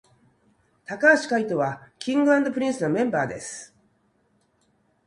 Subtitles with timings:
[0.87, 0.99] 髙
[1.29, 3.75] 橋海人は King & Prince のメンバーです